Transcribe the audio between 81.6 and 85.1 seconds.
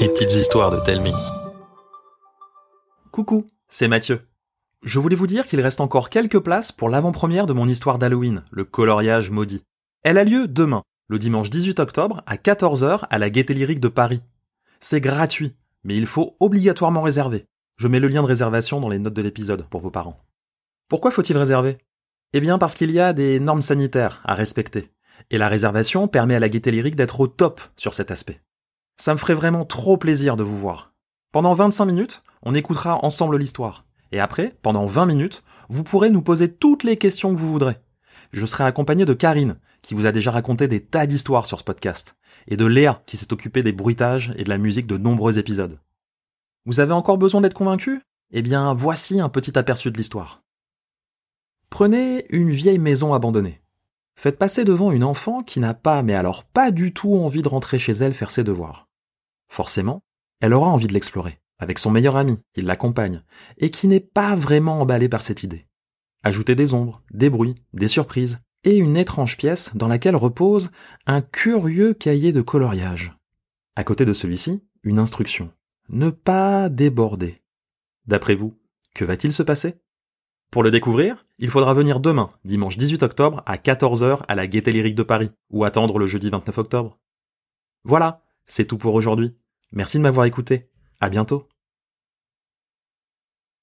venir demain, dimanche 18 octobre, à 14h à la Gaîté Lyrique de